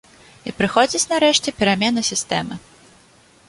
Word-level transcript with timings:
І 0.51 0.53
прыходзіць 0.61 1.09
нарэшце 1.11 1.55
перамена 1.61 2.07
сістэмы. 2.11 2.55